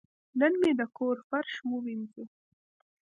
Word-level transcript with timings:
نن 0.39 0.53
مې 0.61 0.71
د 0.79 0.81
کور 0.97 1.17
فرش 1.27 1.53
ووینځه. 1.69 2.23